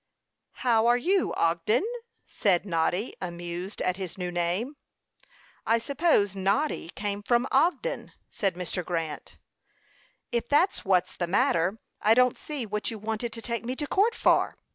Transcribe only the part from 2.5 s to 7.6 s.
Noddy, amused at his new name. "I suppose Noddy came from